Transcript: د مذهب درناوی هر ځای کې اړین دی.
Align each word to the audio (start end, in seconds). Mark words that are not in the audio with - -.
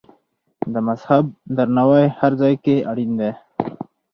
د 0.73 0.75
مذهب 0.87 1.25
درناوی 1.55 2.05
هر 2.19 2.31
ځای 2.41 2.53
کې 2.63 2.75
اړین 2.89 3.11
دی. 3.19 3.31